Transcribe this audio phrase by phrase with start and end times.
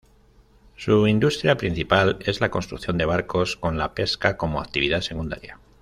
[0.77, 5.59] Su industria principal es la construcción de barcos, con la pesca como actividad secundaria.